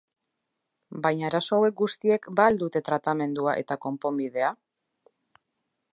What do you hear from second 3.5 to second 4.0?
eta